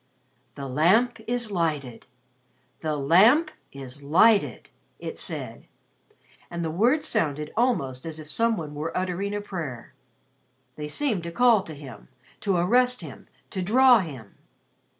"The 0.55 0.67
Lamp 0.67 1.19
is 1.27 1.51
lighted. 1.51 2.07
The 2.79 2.97
Lamp 2.97 3.51
is 3.71 4.01
lighted," 4.01 4.69
it 4.97 5.15
said, 5.15 5.67
and 6.49 6.65
the 6.65 6.71
words 6.71 7.07
sounded 7.07 7.53
almost 7.55 8.07
as 8.07 8.17
if 8.17 8.27
some 8.27 8.57
one 8.57 8.73
were 8.73 8.97
uttering 8.97 9.35
a 9.35 9.41
prayer. 9.41 9.93
They 10.75 10.87
seemed 10.87 11.21
to 11.21 11.31
call 11.31 11.61
to 11.61 11.75
him, 11.75 12.07
to 12.39 12.55
arrest 12.55 13.01
him, 13.01 13.27
to 13.51 13.61
draw 13.61 13.99
him. 13.99 14.37